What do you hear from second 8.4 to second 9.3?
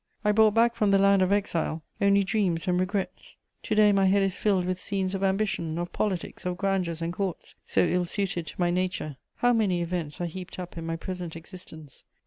to my nature.